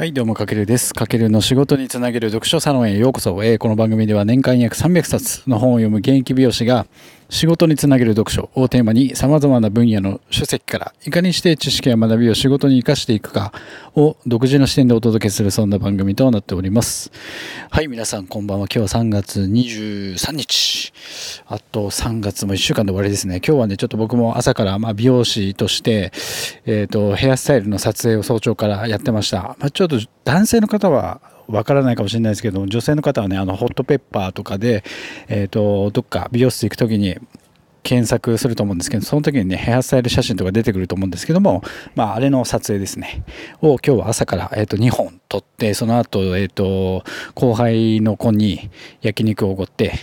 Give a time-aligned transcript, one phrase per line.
[0.00, 0.94] はい、どうも、かけるです。
[0.94, 3.44] かけるの仕事につなげる読書サロンへようこそ。
[3.44, 6.86] えーこの番組では年間約300冊の本を読む現役美容師が
[7.30, 13.52] 仕事につなげる読書をテーマに様々な分野の書籍からいかにして知識や学びを仕事に活かしていくか
[13.94, 17.12] を独自の視点でお届けするそんな番組となっております。
[17.70, 18.66] はい、皆さんこんばんは。
[18.66, 20.92] 今日は3月23日。
[21.46, 23.36] あと3月も1週間で終わりですね。
[23.36, 26.12] 今日はね、ちょっと僕も朝からま美容師として、
[26.66, 29.56] えっ、と、ヘアスタイルの撮影を早朝からやってました。
[29.60, 34.84] まあ、と男性の方はわからないかもしれないですけど、女性の方はね、あの、ホットペッパーとかで、
[35.28, 37.18] えっ、と、どっか美容室行くときに、
[37.82, 41.62] 検索すると思うんですけど、その時にね、ヘアスタイル写真とか出てくると思うんですけども、
[41.94, 43.24] まあ、あれの撮影ですね、
[43.62, 48.70] を今日は朝から、えっ、と、2本撮って、その後、えっ、と、後輩の子に
[49.00, 49.94] 焼肉をおごって、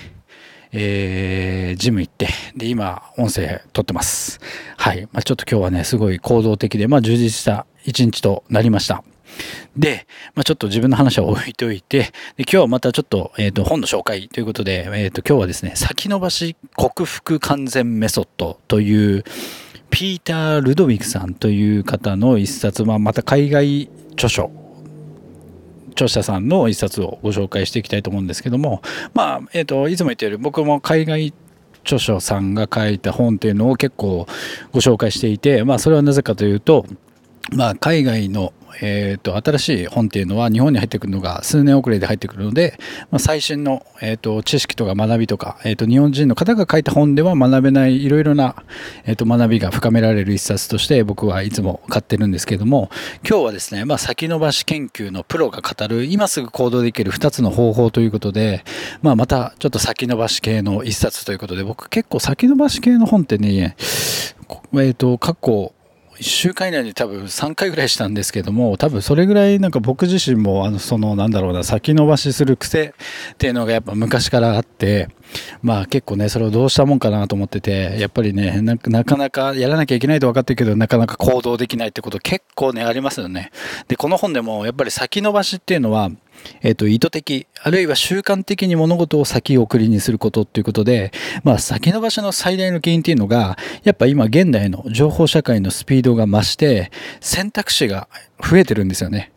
[0.71, 4.39] えージム行って、で、今、音声撮ってます。
[4.75, 5.03] はい。
[5.13, 9.03] まあ、ちょっと今日はね、すごい行動的で、まあ、充実した一日となりました。
[9.75, 11.99] で、まあ、ちょっと自分の話は置いておいて、
[12.37, 19.23] で今日はまたちょっと、えっ、と、本の紹介ということで、えっ、と、今日はですね、先延ばし克服完全メソッドという、
[19.89, 24.51] ピーター・ルドウィクさんという方の一冊、まあ、また海外著書
[25.91, 28.81] 著者さんの一冊をご紹介していきたいと思うんですけども、
[29.13, 31.33] まあ、えっ、と、いつも言っている僕も海外
[31.83, 34.27] 著書さんが書いた本っていうのを結構
[34.71, 36.85] ご紹介していて、まあ、それはなぜかというと、
[37.51, 42.77] まあ、海外の、えー、と新しい本っていうのは日本に入ってくるのが数年遅れで入ってくるので、
[43.11, 48.55] まあ、最新の、えー、と知識とか学びとか、えー、と日本人の方が書いた本では学べないいろいろな、
[49.05, 52.89] えー、と学びが深められる一冊として僕はいつも買ってるんですけども
[53.27, 58.63] 今日はですね、まあ、先延ばし研究のプロが語る今すぐ行動できる2つの方法ということで、
[59.01, 63.75] まあ、またちょっと先延ばし系の一冊ということで僕結構先延ばし系の本ってね、
[64.73, 65.73] えー、と過去
[66.19, 72.93] 1週間以内に多分3回ぐらいしたんですけども多分それぐらいなんか僕自身もあのそのなんだろうな先延ばしする癖
[73.33, 75.09] っていうのがやっぱ昔からあって
[75.61, 83.51] まあ結構ねそれをどうしたもんかなと思っててやっぱりねななかなかやらなきゃいけないと分かってるけどなかなか行動できないってこと結構ねありますよね。
[83.87, 86.09] でこの本でもやっぱり先延ばしっていうのは
[86.61, 91.11] えっ、と、意図的、あるいは習慣的に物事を先送りにすることっていうことで、
[91.43, 98.07] まあ、先延ばしの最大の原因っていうのが、やっぱ今現代の情報社会のスピードが増して、選択肢が
[98.41, 99.31] 増えてるんですよね。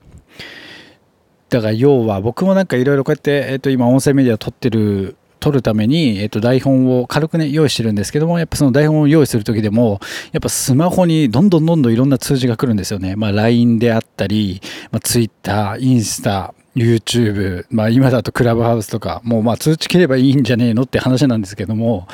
[1.49, 10.01] だから要は僕もなんかいろいろこうやって、えっ、と、今音声メディア撮ってる撮るために、えっと、台本を軽くね、用意してるんですけども、やっぱその台本を用意するときでも、
[10.33, 13.17] やっぱスマホにどんどんどんどんいろんな通知が来るんですよね。
[13.17, 14.61] まあ、LINE であったり、
[14.93, 22.09] まあ、Twitter、インスタ、YouTube、まあ今だとクラブハウスとか、もうまあ通知切ればいいんじゃねえのって話なんですけども、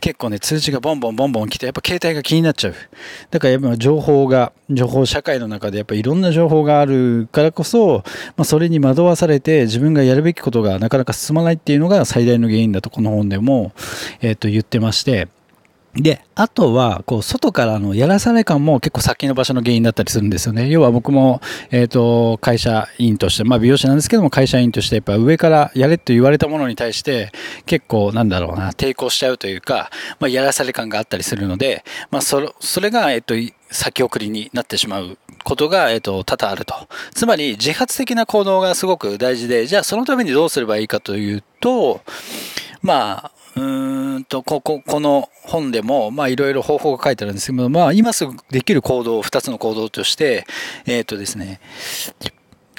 [0.00, 2.74] 結構ね、通知がボンボンボンボン来て、やっぱ携帯が気になっちゃう。
[3.30, 8.04] だからやっぱ情報が、情報社会の中でやっぱいろんな情報があるからこそ、
[8.36, 13.72] まあそれに惑わされて自分がやるべきことがなかなか進まないっていうのが最大の原因だとこの本でも、
[14.20, 15.28] えっ、と言ってまして、
[15.94, 20.68] で、あとは、こう、外からのやらされ感も結構先の場所の原因だったりするんですよね。
[20.68, 21.40] 要は僕も、
[21.72, 27.32] えっ、と、会社員として、まあ美容師なんですけども、会社員として、やっぱ上からやれと言われたものに対して、
[27.66, 29.90] 結構、なんだろうな、抵抗しちゃうというか、
[30.20, 33.34] まあやらされ感があったりするので、まあそれ、それが、えっ、と、
[33.72, 36.74] 先送りになってしまうことが、えっ、と、多々あると。
[37.14, 42.00] つまり、自発的な行動がすごく大事で、じゃあそのためにどうすればいいかというと、
[42.80, 43.89] まあ、うん
[44.30, 50.46] と、ここ、この本でも、まあいろいろ方法が書いてあるんですけど、まあ今すぐできる行動、二つの行動として、
[50.86, 51.60] えっ、とですね、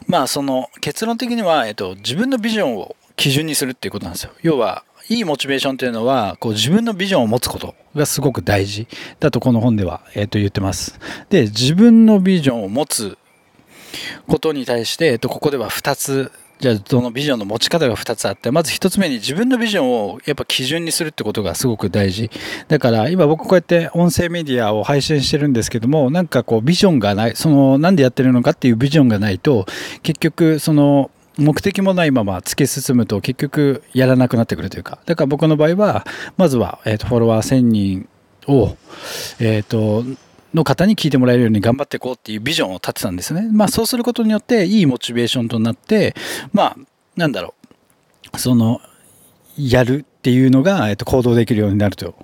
[0.08, 4.32] まあその結論的には、えっ、と、自分のビジョンを基準にするっていうことなんですよ。
[4.42, 8.88] 要は、いいモチベーションというのは、こう自分のビジョンを持つことがすごく大事
[9.20, 10.98] だとこの本では、えっ、と言ってます。
[11.30, 13.18] で、自分のビジョンを持つ
[14.28, 22.30] ことに対して、えっ、と、ここでは二つじゃあそのビジョンの持ち方が2つあってまず1つ目に自分のビジョンをやっぱ基準にするってことがすごく大事。
[22.68, 29.66] だから今僕こうやって音声メディアを配信してるんですけどもなんかこうビジョンがないそのなんでやってるのかっていうビジョンがないと
[30.03, 35.00] 結局その目的もないまま突き進むと結局やらなくなってくるというか。
[35.08, 36.06] だから僕の場合は
[36.38, 38.08] まずは、えー、とフォロワー1000人
[38.47, 38.76] を
[39.40, 40.03] えっ、と
[40.53, 43.50] の方に聞いてもらえるように頑張っていこうっていうビジョンを立てたんですね。
[43.52, 46.16] まあそうすることによっていいモチベーションとなって、
[46.53, 46.78] まあ
[47.16, 47.53] なんだろ
[48.34, 48.82] う、その、
[49.58, 52.16] やるっていうのが、えっと、行動できるようになると。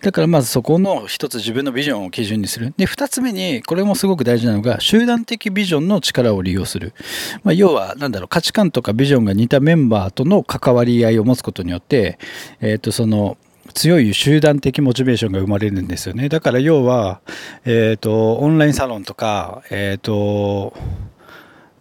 [0.00, 2.72] だからまずそこの一つ自分のビジョンを基準にする。
[2.76, 6.94] で、二つ目に、これもすごく大事なのが、集団的ビジョンの力を利用する。
[7.42, 12.18] まあ、要は、なんだろう、価値観とかビジョンが似たメンバーとの関わり合いを持つことによって、
[12.60, 13.36] えっと、その、
[13.74, 16.28] 強い集団的モチベーションが生まれるんですよね。
[16.28, 17.20] だから要は、
[17.64, 20.74] えっ、と、オンラインサロンとか、えっ、と、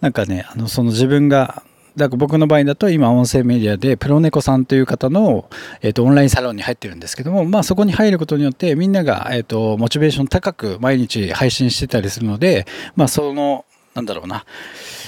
[0.01, 1.63] なんかね、あの、その自分が、
[1.95, 5.49] だから僕の場合だと今音声メディアでプロネコさんという方の、
[5.81, 12.65] えー、とオンラインサロンに入ってるんですけども、まあ、そこに入ることによってみんなが、えー、とモチベーション高く毎日配信してたりするので、
[12.95, 13.65] まあ、その
[13.95, 14.45] なんだろうな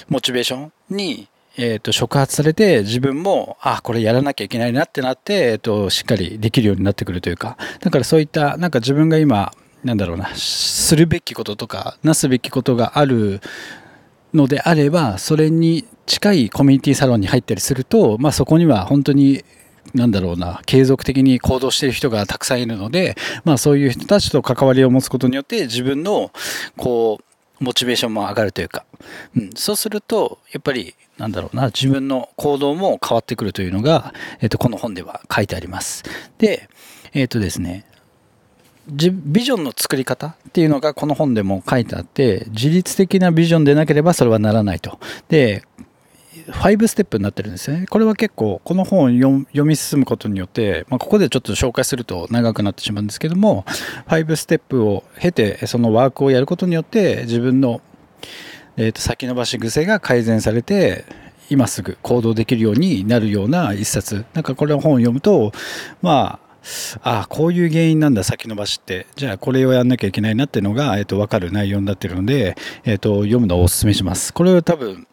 [0.09, 7.57] モチベーションにえーと、触発されて自分もあこれやらなきゃいけないなってなって、えーと、しっかりできるようになってくるというか。
[7.81, 9.51] だからそういったなんか自分が今
[9.83, 13.41] なんだろうなするべきこととかなすべきことがある
[14.33, 19.43] のであればそれに近いコミュニティサロンに入ったりすると、まあ、そこには本当に
[19.93, 26.31] なんだろうな継続的に行動している人がたくさんいるので、まあ、そういう人たちと関わりを持つことによって自分の
[26.77, 27.30] こう
[27.61, 28.85] モチベーションも上がるというか、
[29.35, 36.03] うん、そうするとやっぱりなんだろうな自分の行動も変わってくるというのが、えっと、この本では書いてあります。
[36.39, 36.67] で
[37.13, 37.85] えっ、とですね
[38.87, 44.99] ビジョンの作り方っていうのがこの本でも書いてあって自律的なビジョンでなければそれはならないと。
[45.29, 45.63] で
[46.31, 47.85] 5ステップになってるんですね。
[47.89, 53.65] これは結構この本を読み進むことによって、まあ、ここでちょっと紹介すると長くなってしまうんですけども
[54.07, 57.81] 5ステップを経てそのワークをやることによって自分の、
[58.77, 61.03] えー、と先延ばし癖が改善されて
[61.49, 64.25] 今すぐ行動できるようになるような一冊。
[64.33, 65.51] なんかこれ本を読むと
[66.01, 66.51] まあ
[67.01, 69.07] ああこういう原因なんだ先延ばしって。
[69.15, 72.55] じゃあこれをやんなきゃいけないなっていうのが、えー、と分かる内容になってるので、
[72.85, 74.33] えー、と読むのをお勧めします。
[74.33, 75.07] これは多分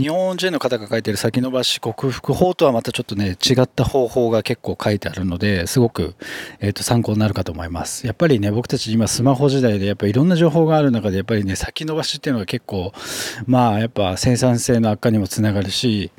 [0.00, 6.14] 日本人の方が書いてる先延ばし克服法とはまたちょっとね違った方法が結構書いてあるのですごく、
[6.60, 8.06] えー、と参考になるかと思います。
[8.06, 12.92] やっぱりね僕たち今スマホ時代でやっぱりいろんな情報がある中でやっぱりね先延ばしっていうのが結構
[13.46, 16.10] まあやっぱ生産性の悪化にもつながるし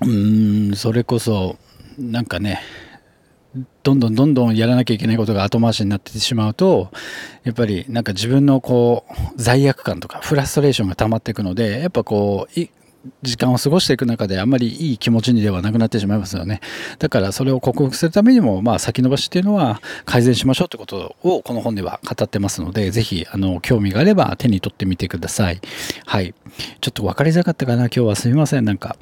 [0.00, 1.58] うーんそれこそ
[1.98, 2.62] なんかね
[3.82, 6.90] どんどんどんどんやらなきゃいけないことが後回しになってしまうと
[7.44, 12.60] やっぱりなんか自分のこう罪悪感とかフラストレーションが溜まっていくのでやっぱこう
[13.22, 16.60] 時間を過ごしていく中であんまりいい気持ちにではなくなってしまいますよね。
[16.98, 25.60] だからそれを克服するためにもまあ先延ばしっていうのは改善しましょうってことをこの本では語ってますのでぜひあの興味があれば手に取ってみてください。
[26.06, 26.34] はい。
[26.80, 28.16] ちょっと分かりづらかったかな今日は。
[28.16, 28.64] すみません。
[28.64, 28.96] なんか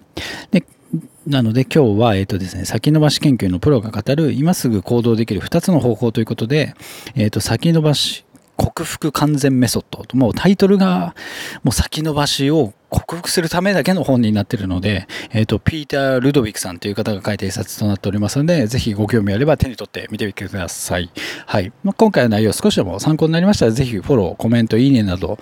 [1.31, 6.75] なので今日は、えっ、ー、とですね、先延ばし研究のプロが語る今すぐ行動できる2つの方法ということで、
[7.15, 8.25] えっ、ー、と、先延ばし
[8.57, 10.17] 克服完全メソッドと。
[10.17, 11.15] もうタイトルが
[11.63, 21.11] もう先延ばしを克服するためだけの本になっているので、えっ、ー、と、ピーター・ルドウィクさんという方が書いた一冊となっておりますので、ぜひご興味あれば手に取ってみてみてください。
[21.47, 21.73] はい。
[21.85, 25.39] まあ、今回の内容少しでも参考になりましたら、ぜひフォロー、コメント、いいねなど、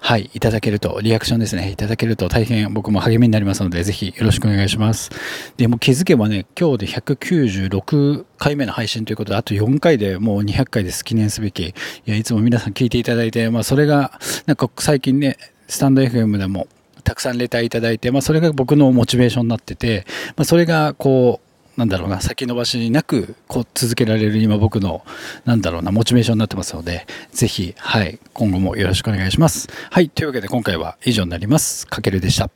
[0.00, 5.10] はい、いただけると、リアクションですね、いただけると大変僕も励みになりますので、ぜひよろしくお願いします。
[5.56, 11.04] で、も気づけばね、今日で196回目の配信ということで、あと4回でもう200回です。
[11.04, 11.68] 記念すべき。
[11.68, 11.74] い
[12.04, 15.36] や、いつも皆さん聞いていただいて、まあ、それが、なんか最近ね、
[15.68, 16.66] スタンド FM でも
[17.10, 21.40] たくさんレターいただいて、まあ、それが僕のモチベーションになってて、まあ、それがこ
[21.76, 25.04] うなんだろうな先延ばしなくこう続けられる今僕の
[25.44, 29.66] なんだろうなモチベーションになってますのでぜひ、はい、今後もよろしくお願いします。
[29.90, 31.88] はいというわけで今回は以上になります。
[31.88, 32.48] かけるでした。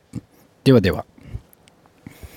[0.63, 1.05] ではでは。